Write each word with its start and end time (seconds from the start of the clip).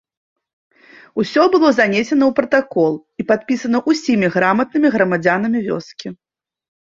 Усё 1.23 1.41
было 1.55 1.69
занесена 1.79 2.25
ў 2.29 2.37
пратакол 2.39 2.93
і 3.23 3.27
падпісана 3.31 3.77
ўсімі 3.93 4.27
граматнымі 4.37 4.89
грамадзянамі 4.95 5.59
вёскі. 5.67 6.07